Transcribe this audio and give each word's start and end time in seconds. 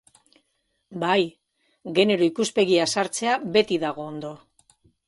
Bai, 1.03 1.25
genero 1.99 2.27
ikuspegia 2.31 2.91
sartzea 2.97 3.39
beti 3.59 3.83
dago 3.87 4.11
ondo. 4.13 4.35